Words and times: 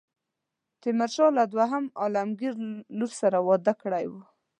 تیمورشاه 0.81 1.31
له 1.37 1.43
دوهم 1.53 1.85
عالمګیر 2.01 2.53
لور 2.97 3.11
سره 3.21 3.37
واده 3.47 3.73
کړی 3.81 4.05
وو. 4.11 4.21